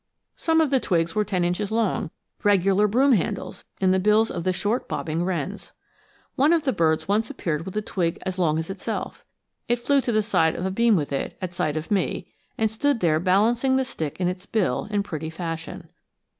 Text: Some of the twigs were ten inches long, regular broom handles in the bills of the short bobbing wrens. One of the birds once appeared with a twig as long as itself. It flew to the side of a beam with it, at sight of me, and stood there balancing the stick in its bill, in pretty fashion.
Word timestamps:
Some 0.35 0.61
of 0.61 0.71
the 0.71 0.79
twigs 0.79 1.13
were 1.13 1.23
ten 1.23 1.43
inches 1.43 1.69
long, 1.71 2.09
regular 2.43 2.87
broom 2.87 3.11
handles 3.11 3.65
in 3.79 3.91
the 3.91 3.99
bills 3.99 4.31
of 4.31 4.43
the 4.45 4.51
short 4.51 4.89
bobbing 4.89 5.23
wrens. 5.23 5.73
One 6.35 6.53
of 6.53 6.63
the 6.63 6.73
birds 6.73 7.07
once 7.07 7.29
appeared 7.29 7.65
with 7.65 7.77
a 7.77 7.83
twig 7.83 8.17
as 8.25 8.39
long 8.39 8.57
as 8.57 8.71
itself. 8.71 9.23
It 9.67 9.75
flew 9.75 10.01
to 10.01 10.11
the 10.11 10.23
side 10.23 10.55
of 10.55 10.65
a 10.65 10.71
beam 10.71 10.95
with 10.95 11.13
it, 11.13 11.37
at 11.39 11.53
sight 11.53 11.77
of 11.77 11.91
me, 11.91 12.33
and 12.57 12.71
stood 12.71 12.99
there 12.99 13.19
balancing 13.19 13.75
the 13.75 13.85
stick 13.85 14.19
in 14.19 14.27
its 14.27 14.47
bill, 14.47 14.87
in 14.89 15.03
pretty 15.03 15.29
fashion. 15.29 15.91